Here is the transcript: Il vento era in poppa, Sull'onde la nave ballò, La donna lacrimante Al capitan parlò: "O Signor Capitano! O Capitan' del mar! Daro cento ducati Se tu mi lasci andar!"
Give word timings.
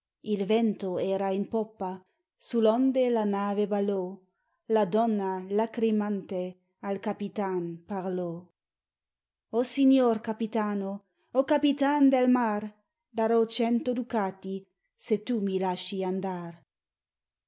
Il 0.23 0.45
vento 0.47 0.97
era 0.97 1.29
in 1.29 1.47
poppa, 1.47 2.01
Sull'onde 2.35 3.09
la 3.11 3.23
nave 3.23 3.67
ballò, 3.67 4.19
La 4.69 4.85
donna 4.85 5.45
lacrimante 5.49 6.57
Al 6.79 6.99
capitan 6.99 7.83
parlò: 7.85 8.43
"O 9.49 9.61
Signor 9.61 10.19
Capitano! 10.19 11.05
O 11.33 11.43
Capitan' 11.43 12.09
del 12.09 12.31
mar! 12.31 12.73
Daro 13.11 13.45
cento 13.45 13.93
ducati 13.93 14.65
Se 14.97 15.21
tu 15.21 15.39
mi 15.39 15.59
lasci 15.59 16.03
andar!" 16.03 16.65